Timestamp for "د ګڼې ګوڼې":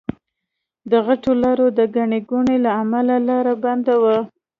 1.79-2.57